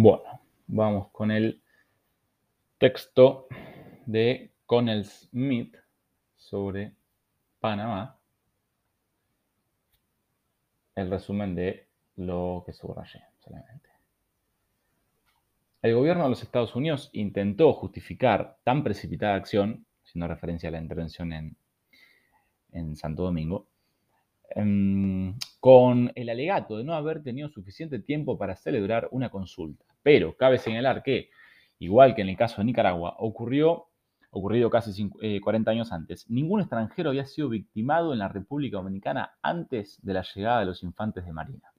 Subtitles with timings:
[0.00, 0.22] Bueno,
[0.68, 1.60] vamos con el
[2.78, 3.48] texto
[4.06, 5.76] de Connell Smith
[6.36, 6.94] sobre
[7.58, 8.16] Panamá.
[10.94, 13.88] El resumen de lo que subrayé solamente.
[15.82, 20.80] El gobierno de los Estados Unidos intentó justificar tan precipitada acción, haciendo referencia a la
[20.80, 21.56] intervención en,
[22.70, 23.66] en Santo Domingo,
[24.50, 25.36] em,
[25.68, 29.84] con el alegato de no haber tenido suficiente tiempo para celebrar una consulta.
[30.02, 31.28] Pero cabe señalar que,
[31.78, 33.88] igual que en el caso de Nicaragua, ocurrió,
[34.30, 39.36] ocurrido casi 40 eh, años antes, ningún extranjero había sido victimado en la República Dominicana
[39.42, 41.70] antes de la llegada de los infantes de Marina.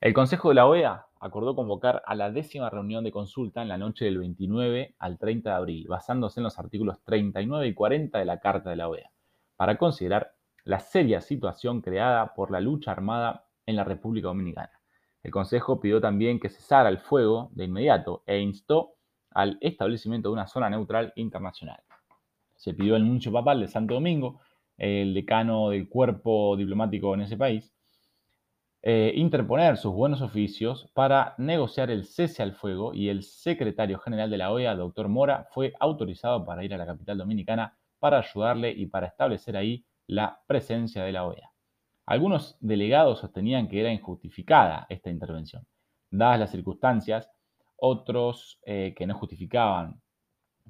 [0.00, 3.78] El Consejo de la OEA acordó convocar a la décima reunión de consulta en la
[3.78, 8.24] noche del 29 al 30 de abril, basándose en los artículos 39 y 40 de
[8.24, 9.10] la Carta de la OEA,
[9.56, 10.35] para considerar
[10.66, 14.72] la seria situación creada por la lucha armada en la República Dominicana.
[15.22, 18.94] El Consejo pidió también que cesara el fuego de inmediato e instó
[19.30, 21.82] al establecimiento de una zona neutral internacional.
[22.56, 24.40] Se pidió el nuncio papal de Santo Domingo,
[24.76, 27.72] el decano del cuerpo diplomático en ese país,
[28.82, 34.30] eh, interponer sus buenos oficios para negociar el cese al fuego y el secretario general
[34.30, 38.72] de la OEA, doctor Mora, fue autorizado para ir a la capital dominicana para ayudarle
[38.72, 41.52] y para establecer ahí la presencia de la OEA.
[42.06, 45.66] Algunos delegados sostenían que era injustificada esta intervención.
[46.10, 47.30] Dadas las circunstancias,
[47.76, 50.00] otros eh, que no justificaban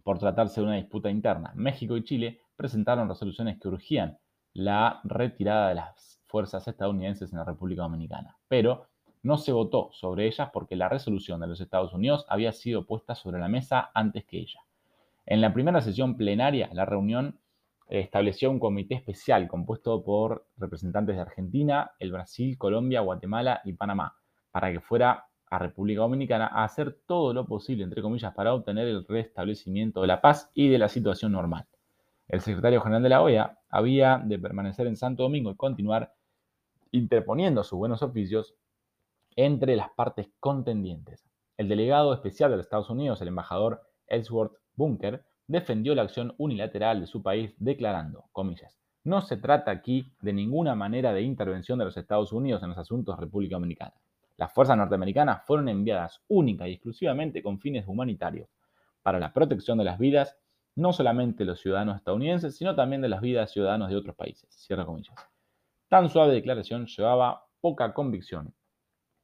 [0.03, 1.53] por tratarse de una disputa interna.
[1.55, 4.19] México y Chile presentaron resoluciones que urgían
[4.55, 8.89] la retirada de las fuerzas estadounidenses en la República Dominicana, pero
[9.23, 13.15] no se votó sobre ellas porque la resolución de los Estados Unidos había sido puesta
[13.15, 14.61] sobre la mesa antes que ella.
[15.27, 17.39] En la primera sesión plenaria, la reunión
[17.89, 24.17] estableció un comité especial compuesto por representantes de Argentina, el Brasil, Colombia, Guatemala y Panamá,
[24.51, 28.89] para que fuera a República Dominicana a hacer todo lo posible, entre comillas, para obtener
[28.89, 31.67] el restablecimiento de la paz y de la situación normal.
[32.29, 36.13] El secretario general de la OEA había de permanecer en Santo Domingo y continuar
[36.91, 38.55] interponiendo sus buenos oficios
[39.37, 41.25] entre las partes contendientes.
[41.57, 47.01] El delegado especial de los Estados Unidos, el embajador Ellsworth Bunker, defendió la acción unilateral
[47.01, 51.85] de su país declarando, comillas, no se trata aquí de ninguna manera de intervención de
[51.85, 53.95] los Estados Unidos en los asuntos de República Dominicana.
[54.37, 58.49] Las fuerzas norteamericanas fueron enviadas única y exclusivamente con fines humanitarios,
[59.03, 60.37] para la protección de las vidas,
[60.75, 64.17] no solamente de los ciudadanos estadounidenses, sino también de las vidas de ciudadanos de otros
[64.17, 64.53] países.
[64.53, 65.15] Cierra comillas.
[65.89, 68.53] Tan suave declaración llevaba poca convicción,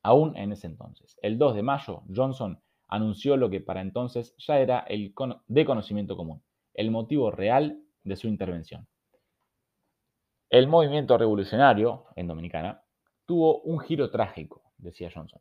[0.03, 1.19] aún en ese entonces.
[1.21, 5.14] El 2 de mayo, Johnson anunció lo que para entonces ya era el
[5.48, 6.42] de conocimiento común,
[6.75, 8.86] el motivo real de su intervención.
[10.50, 12.82] El movimiento revolucionario en Dominicana
[13.25, 15.41] tuvo un giro trágico, decía Johnson.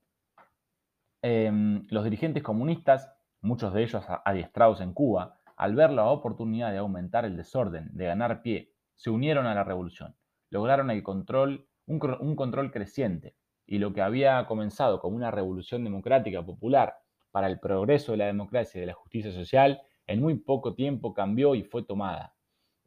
[1.22, 6.78] Em, los dirigentes comunistas, muchos de ellos adiestrados en Cuba, al ver la oportunidad de
[6.78, 10.16] aumentar el desorden, de ganar pie, se unieron a la revolución.
[10.52, 13.36] Lograron el control, un control creciente,
[13.66, 17.01] y lo que había comenzado como una revolución democrática popular
[17.32, 21.14] para el progreso de la democracia y de la justicia social, en muy poco tiempo
[21.14, 22.36] cambió y fue tomada.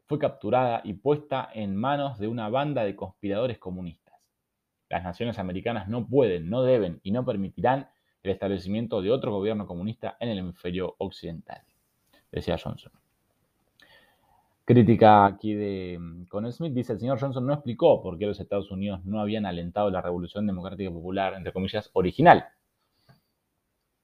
[0.05, 4.15] Fue capturada y puesta en manos de una banda de conspiradores comunistas.
[4.89, 7.89] Las naciones americanas no pueden, no deben y no permitirán
[8.21, 11.61] el establecimiento de otro gobierno comunista en el hemisferio occidental,
[12.31, 12.91] decía Johnson.
[14.65, 18.39] Crítica aquí de mm, Con Smith dice, el señor Johnson no explicó por qué los
[18.39, 22.45] Estados Unidos no habían alentado la Revolución Democrática Popular, entre comillas, original,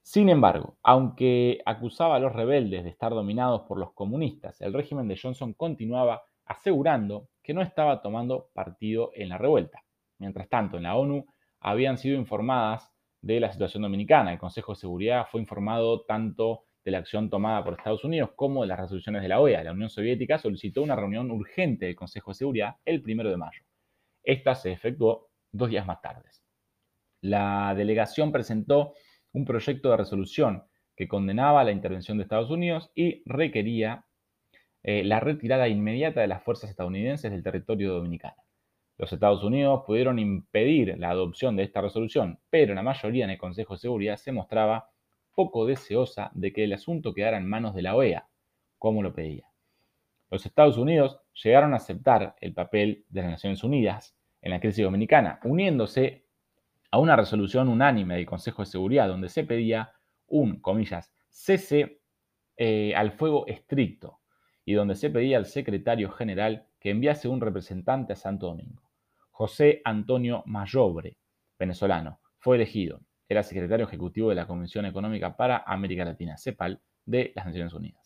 [0.02, 5.08] sin embargo, aunque acusaba a los rebeldes de estar dominados por los comunistas, el régimen
[5.08, 9.84] de Johnson continuaba asegurando que no estaba tomando partido en la revuelta.
[10.18, 11.26] Mientras tanto, en la ONU
[11.60, 14.32] habían sido informadas de la situación dominicana.
[14.32, 18.62] El Consejo de Seguridad fue informado tanto de la acción tomada por Estados Unidos como
[18.62, 19.62] de las resoluciones de la OEA.
[19.62, 23.62] La Unión Soviética solicitó una reunión urgente del Consejo de Seguridad el 1 de mayo.
[24.24, 26.28] Esta se efectuó dos días más tarde.
[27.20, 28.94] La delegación presentó
[29.32, 30.64] un proyecto de resolución
[30.96, 34.04] que condenaba la intervención de Estados Unidos y requería
[34.82, 38.36] eh, la retirada inmediata de las fuerzas estadounidenses del territorio dominicano.
[38.98, 43.38] Los Estados Unidos pudieron impedir la adopción de esta resolución, pero la mayoría en el
[43.38, 44.90] Consejo de Seguridad se mostraba
[45.34, 48.28] poco deseosa de que el asunto quedara en manos de la OEA,
[48.78, 49.46] como lo pedía.
[50.30, 54.84] Los Estados Unidos llegaron a aceptar el papel de las Naciones Unidas en la crisis
[54.84, 56.26] dominicana, uniéndose
[56.92, 59.92] a una resolución unánime del Consejo de Seguridad donde se pedía
[60.26, 62.02] un, comillas, cese
[62.56, 64.20] eh, al fuego estricto
[64.64, 68.82] y donde se pedía al secretario general que enviase un representante a Santo Domingo.
[69.30, 71.16] José Antonio Mayobre,
[71.58, 73.00] venezolano, fue elegido.
[73.26, 78.01] era secretario ejecutivo de la Comisión Económica para América Latina, CEPAL, de las Naciones Unidas.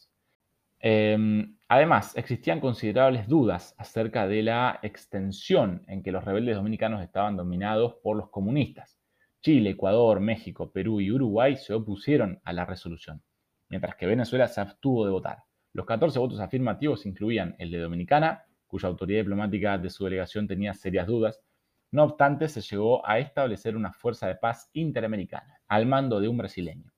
[0.88, 7.36] Em, además, existían considerables dudas acerca de la extensión en que los rebeldes dominicanos estaban
[7.36, 8.96] dominados por los comunistas.
[9.42, 13.20] Chile, Ecuador, México, Perú y Uruguay se opusieron a la resolución,
[13.68, 15.38] mientras que Venezuela se abstuvo de votar.
[15.72, 20.72] Los 14 votos afirmativos incluían el de Dominicana, cuya autoridad diplomática de su delegación tenía
[20.72, 21.42] serias dudas.
[21.90, 26.36] No obstante, se llegó a establecer una fuerza de paz interamericana, al mando de un
[26.36, 26.92] brasileño.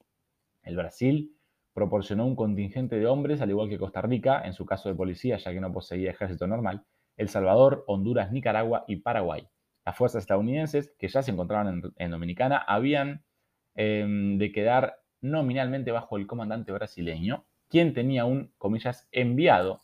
[0.63, 1.38] El Brasil
[1.79, 5.37] proporcionó un contingente de hombres, al igual que Costa Rica, en su caso de policía,
[5.37, 6.83] ya que no poseía ejército normal,
[7.17, 9.47] El Salvador, Honduras, Nicaragua y Paraguay.
[9.87, 13.23] Las fuerzas estadounidenses, que ya se encontraban en, Dominicana, habían
[13.77, 19.83] em, de quedar nominalmente bajo el comandante brasileño, quien tenía un, comillas, enviado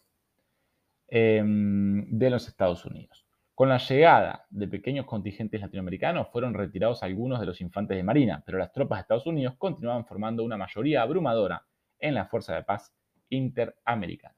[1.06, 3.24] em, de los Estados Unidos.
[3.54, 8.42] Con la llegada de pequeños contingentes latinoamericanos fueron retirados algunos de los infantes de Marina,
[8.44, 11.64] pero las tropas de Estados Unidos continuaban formando una mayoría abrumadora
[12.04, 12.94] en la Fuerza de Paz
[13.30, 14.36] Interamericana.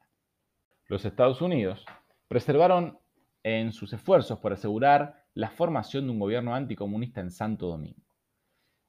[0.86, 1.84] Los Estados Unidos
[2.28, 2.98] preservaron
[3.42, 8.06] en sus esfuerzos por asegurar la formación de un gobierno anticomunista en Santo Domingo.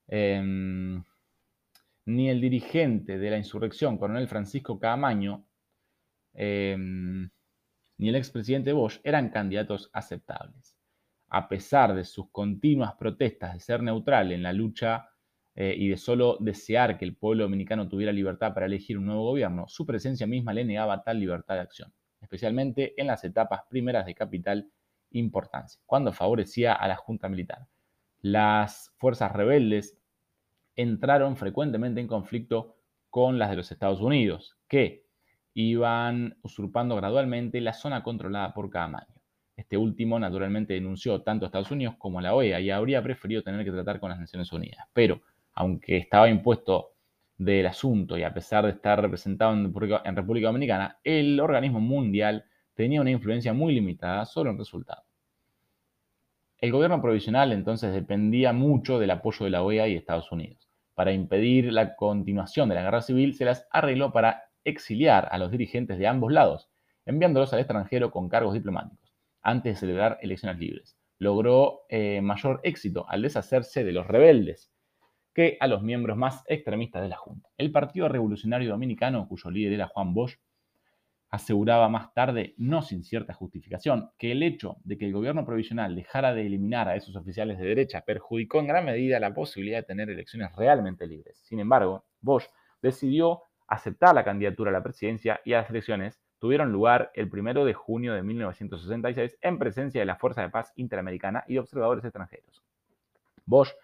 [0.08, 1.04] Em,
[2.06, 5.48] ni el dirigente de la insurrección, coronel Francisco Caamaño,
[6.34, 7.30] em,
[7.98, 10.78] ni el expresidente Bosch eran candidatos aceptables.
[11.30, 15.10] A pesar de sus continuas protestas de ser neutral en la lucha
[15.60, 19.24] eh, y de solo desear que el pueblo dominicano tuviera libertad para elegir un nuevo
[19.24, 24.06] gobierno, su presencia misma le negaba tal libertad de acción, especialmente en las etapas primeras
[24.06, 24.70] de capital
[25.10, 27.66] importancia, cuando favorecía a la Junta Militar.
[28.22, 29.98] Las fuerzas rebeldes
[30.76, 32.78] entraron frecuentemente en conflicto
[33.10, 35.08] con las de los Estados Unidos, que
[35.56, 39.08] iban usurpando gradualmente la zona controlada por Camaño.
[39.56, 43.42] Este último naturalmente denunció tanto a Estados Unidos como a la OEA y habría preferido
[43.42, 44.86] tener que tratar con las Naciones Unidas.
[44.94, 45.20] Pero,
[45.58, 46.94] aunque estaba impuesto
[47.36, 52.46] del asunto y a pesar de estar representado en República Dominicana, el organismo mundial
[52.76, 55.04] tenía una influencia muy limitada solo en resultado.
[56.60, 60.70] El gobierno provisional entonces dependía mucho del apoyo de la OEA y Estados Unidos.
[60.94, 65.50] Para impedir la continuación de la guerra civil, se las arregló para exiliar a los
[65.50, 66.70] dirigentes de ambos lados,
[67.04, 71.00] enviándolos al extranjero con cargos diplomáticos, antes de celebrar elecciones libres.
[71.18, 74.72] Logró eh, mayor éxito al deshacerse de los rebeldes
[75.38, 77.48] que a los miembros más extremistas de la Junta.
[77.60, 80.40] El Partido Revolucionario Dominicano, cuyo líder era Juan Bosch,
[81.30, 85.96] aseguraba más tarde, no sin cierta justificación, que el hecho de que el gobierno provisional
[85.96, 89.84] dejara de eliminar a esos oficiales de derecha perjudicó en gran medida la posibilidad de
[89.84, 91.38] tener elecciones realmente libres.
[91.44, 92.48] Sin embargo, Bosch
[92.82, 97.76] decidió aceptar la candidatura a la presidencia y las elecciones tuvieron lugar el 1 de
[97.76, 102.64] junio de 1966 en presencia de la Fuerza de Paz Interamericana y observadores extranjeros.
[103.46, 103.76] Bosch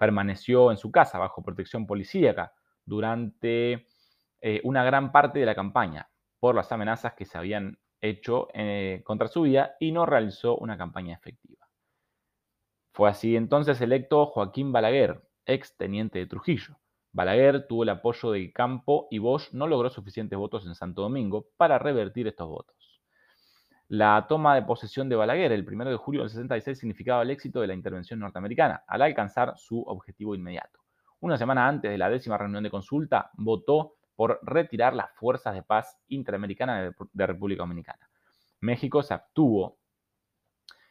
[0.00, 2.54] permaneció en su casa bajo protección policíaca
[2.86, 3.86] durante
[4.40, 6.08] eh, una gran parte de la campaña,
[6.38, 10.78] por las amenazas que se habían hecho eh, contra su vida y no realizó una
[10.78, 11.68] campaña efectiva.
[12.94, 16.78] Fue así entonces electo Joaquín Balaguer, ex teniente de Trujillo.
[17.12, 21.48] Balaguer tuvo el apoyo del campo y Bosch no logró suficientes votos en Santo Domingo
[21.58, 22.79] para revertir estos votos.
[23.90, 27.60] La toma de posesión de Balaguer el 1 de julio del 66 significaba el éxito
[27.60, 30.78] de la intervención norteamericana al alcanzar su objetivo inmediato.
[31.18, 35.64] Una semana antes de la décima reunión de consulta, votó por retirar las fuerzas de
[35.64, 38.08] paz interamericana de, República Dominicana.
[38.60, 39.78] México se abstuvo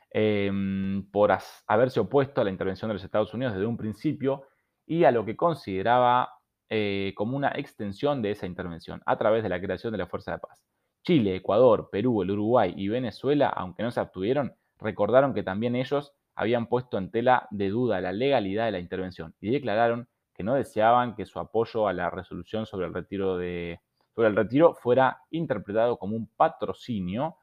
[0.09, 1.31] em, por
[1.67, 4.43] haberse opuesto a la intervención de los Estados Unidos desde un principio
[4.85, 6.33] y a lo que consideraba
[6.67, 10.33] eh, como una extensión de esa intervención a través de la creación de la Fuerza
[10.33, 10.68] de Paz.
[11.09, 16.13] Chile, Ecuador, Perú, el Uruguay y Venezuela, aunque no se abstuvieron, recordaron que también ellos
[16.35, 20.53] habían puesto en tela de duda la legalidad de la intervención y declararon que no
[20.53, 23.81] deseaban que su apoyo a la resolución sobre el retiro, de,
[24.13, 27.37] sobre el retiro fuera interpretado como un patrocinio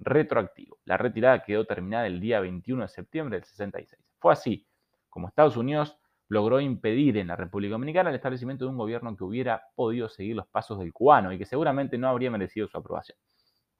[0.00, 0.80] retroactivo.
[0.84, 4.02] La retirada quedó terminada el día 21 de septiembre del 66.
[4.18, 4.66] Fue así
[5.08, 6.00] como Estados Unidos
[6.34, 10.34] logró impedir en la República Dominicana el establecimiento de un gobierno que hubiera podido seguir
[10.34, 13.16] los pasos del cubano y que seguramente no habría merecido su aprobación.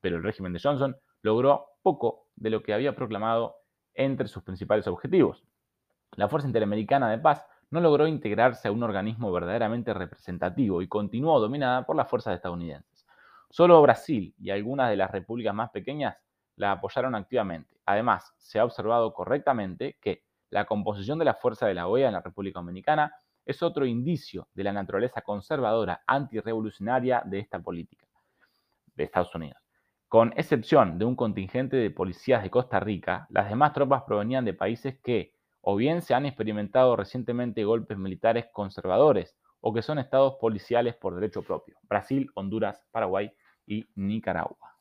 [0.00, 3.56] Pero el régimen de Johnson logró poco de lo que había proclamado
[3.92, 5.44] entre sus principales objetivos.
[6.12, 11.40] La Fuerza Interamericana de Paz no logró integrarse a un organismo verdaderamente representativo y continuó
[11.40, 13.04] dominada por las fuerzas estadounidenses.
[13.50, 16.16] Solo Brasil y algunas de las repúblicas más pequeñas
[16.54, 17.76] la apoyaron activamente.
[17.84, 20.22] Además, se ha observado correctamente que
[20.54, 23.12] la composición de la fuerza de la OEA en la República Dominicana
[23.44, 28.06] es otro indicio de la naturaleza conservadora antirrevolucionaria de esta política
[28.94, 29.60] de Estados Unidos.
[30.06, 34.54] Con excepción de un contingente de policías de Costa Rica, las demás tropas provenían de
[34.54, 40.34] países que o bien se han experimentado recientemente golpes militares conservadores, o que son estados
[40.40, 43.32] policiales por derecho propio, Brasil, Honduras, Paraguay
[43.66, 44.76] y Nicaragua.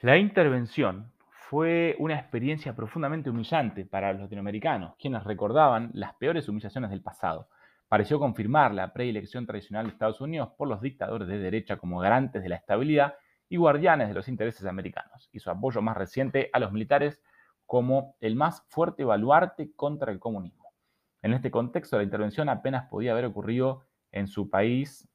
[0.00, 1.12] La intervención
[1.48, 7.48] fue una experiencia profundamente humillante para los latinoamericanos, quienes recordaban las peores humillaciones del pasado.
[7.88, 12.42] Pareció confirmar la preelección tradicional de Estados Unidos por los dictadores de derecha como garantes
[12.42, 13.14] de la estabilidad
[13.48, 17.18] y guardianes de los intereses americanos, y su apoyo más reciente a los militares
[17.64, 20.74] como el más fuerte baluarte contra el comunismo.
[21.22, 25.08] En este contexto, la intervención apenas podía haber ocurrido en su país,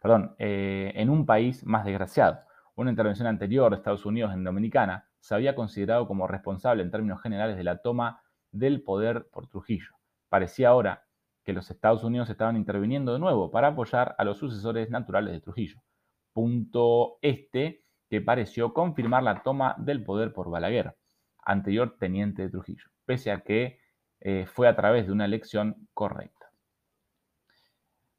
[0.00, 2.40] perdón, eh, en un país más desgraciado.
[2.74, 7.22] Una intervención anterior de Estados Unidos en Dominicana se había considerado como responsable en términos
[7.22, 9.94] generales de la toma del poder por Trujillo.
[10.28, 11.06] Parecía ahora
[11.44, 15.40] que los Estados Unidos estaban interviniendo de nuevo para apoyar a los sucesores naturales de
[15.40, 15.80] Trujillo.
[16.32, 20.96] Punto este que pareció confirmar la toma del poder por Balaguer,
[21.38, 23.78] anterior teniente de Trujillo, pese a que
[24.20, 26.50] eh, fue a través de una elección correcta.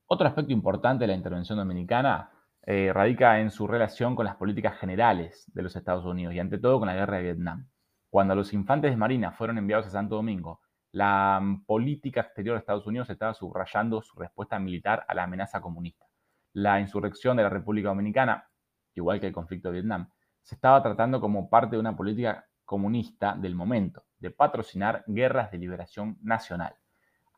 [0.08, 2.30] Otro aspecto importante de la intervención dominicana
[2.66, 6.58] eh, radica en su relación con las políticas generales de los Estados Unidos y ante
[6.58, 7.68] todo con la guerra de Vietnam.
[8.10, 10.62] Cuando los infantes de Marina fueron enviados a Santo Domingo,
[10.94, 15.60] la mm, política exterior de Estados Unidos estaba subrayando su respuesta militar a la amenaza
[15.60, 16.06] comunista.
[16.54, 18.48] La insurrección de la República Dominicana,
[18.94, 20.10] igual que el conflicto de Vietnam,
[20.42, 25.58] se estaba tratando como parte de una política comunista del momento, de patrocinar guerras de
[25.58, 26.76] liberación nacional,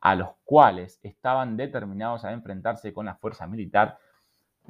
[0.00, 3.98] a los cuales estaban determinados a enfrentarse con la fuerza militar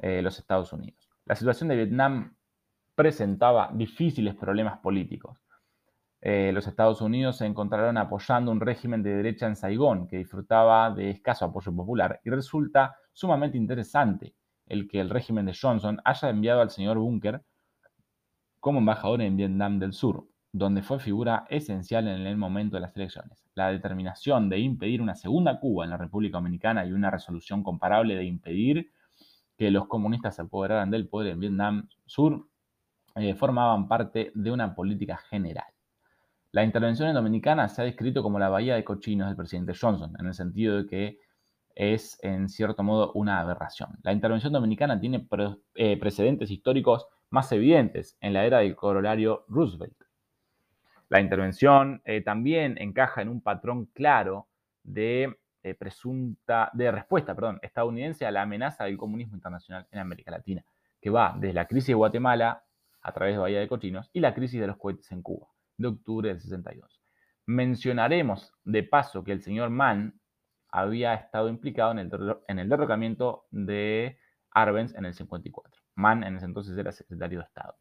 [0.01, 1.09] eh, los Estados Unidos.
[1.25, 2.35] La situación de Vietnam
[2.95, 5.37] presentaba difíciles problemas políticos.
[6.21, 10.89] Eh, los Estados Unidos se encontraron apoyando un régimen de derecha en Saigón que disfrutaba
[10.91, 14.33] de escaso apoyo popular y resulta sumamente interesante
[14.65, 17.43] el que el régimen de Johnson haya enviado al señor Bunker
[18.59, 22.95] como embajador en Vietnam del Sur, donde fue figura esencial en el momento de las
[22.95, 23.45] elecciones.
[23.53, 28.15] La determinación de impedir una segunda Cuba en la República Dominicana y una resolución comparable
[28.15, 28.91] de impedir
[29.57, 32.47] que los comunistas se apoderaran del poder en Vietnam Sur
[33.15, 35.65] eh, formaban parte de una política general.
[36.51, 40.13] La intervención en Dominicana se ha descrito como la bahía de cochinos del presidente Johnson,
[40.19, 41.19] en el sentido de que
[41.75, 43.97] es en cierto modo una aberración.
[44.03, 45.27] La intervención dominicana tiene
[45.75, 50.07] eh, precedentes históricos más evidentes en la era del corolario Roosevelt,
[51.09, 54.47] la intervención eh, también encaja en un patrón claro
[54.83, 60.31] de eh, presunta, de respuesta, perdón, estadounidense a la amenaza del comunismo internacional en América
[60.31, 60.63] Latina,
[61.01, 62.63] que va desde la crisis de Guatemala
[63.01, 65.47] a través de Bahía de Cochinos y la crisis de los cohetes en Cuba,
[65.77, 67.01] de octubre del 62.
[67.45, 70.19] Mencionaremos de paso que el señor Mann
[70.69, 72.11] había estado implicado en el,
[72.47, 74.17] en el derrocamiento de
[74.51, 75.81] Arbenz en el 54.
[75.95, 77.75] Mann en ese entonces era secretario de Estado.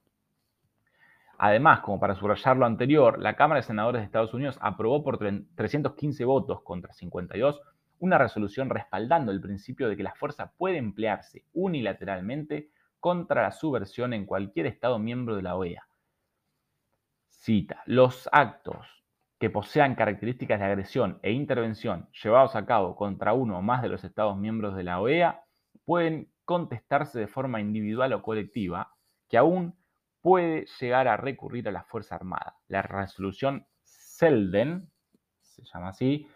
[1.39, 5.19] Además, como para subrayar lo anterior, la Cámara de Senadores de Estados Unidos aprobó por
[5.19, 7.61] 315 votos contra 52
[7.99, 14.13] una resolución respaldando el principio de que la fuerza puede emplearse unilateralmente contra la subversión
[14.13, 15.87] en cualquier Estado miembro de la OEA.
[17.29, 18.87] Cita, los actos
[19.39, 23.89] que posean características de agresión e intervención llevados a cabo contra uno o más de
[23.89, 25.45] los Estados miembros de la OEA
[25.85, 28.95] pueden contestarse de forma individual o colectiva,
[29.29, 29.75] que aún
[30.27, 32.57] puede llegar a recurrir a la Fuerza Armada.
[32.67, 34.91] La resolución Selden,
[35.41, 36.27] se llama así,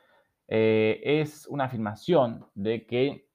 [0.46, 3.26] eh, es una afirmación de que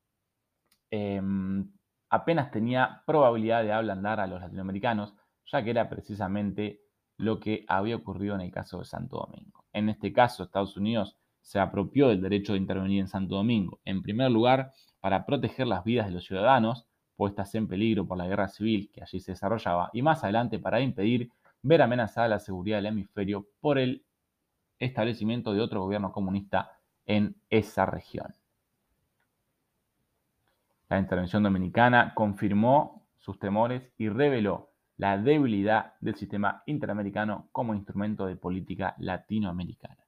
[0.92, 1.70] em,
[2.10, 5.14] apenas tenía probabilidad de ablandar a los latinoamericanos,
[5.52, 6.80] ya que era precisamente
[7.18, 9.66] lo que había ocurrido en el caso de Santo Domingo.
[9.74, 14.02] En este caso, Estados Unidos se apropió del derecho de intervenir en Santo Domingo, en
[14.02, 14.72] primer lugar,
[15.02, 19.02] para proteger las vidas de los ciudadanos, puestas en peligro por la guerra civil que
[19.02, 21.32] allí se desarrollaba, y más adelante para impedir
[21.62, 24.04] ver amenazada la seguridad del hemisferio por el
[24.80, 28.36] establecimiento de otro gobierno comunista en esa región.
[30.90, 38.28] La intervención dominicana confirmó sus temores y reveló la debilidad del sistema interamericano como instrumento
[38.28, 40.05] de política latinoamericana.